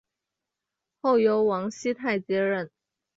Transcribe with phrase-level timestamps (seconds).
[0.99, 2.71] 后由王熙泰接任。